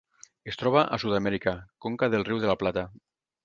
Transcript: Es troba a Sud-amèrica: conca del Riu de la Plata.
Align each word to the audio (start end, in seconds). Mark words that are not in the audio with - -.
Es 0.51 0.57
troba 0.61 0.83
a 0.97 0.99
Sud-amèrica: 1.03 1.55
conca 1.87 2.11
del 2.15 2.29
Riu 2.33 2.43
de 2.47 2.53
la 2.53 2.61
Plata. 2.65 2.89